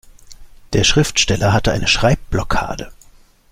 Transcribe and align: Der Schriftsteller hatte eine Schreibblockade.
Der 0.73 0.83
Schriftsteller 0.83 1.53
hatte 1.53 1.71
eine 1.73 1.85
Schreibblockade. 1.87 2.91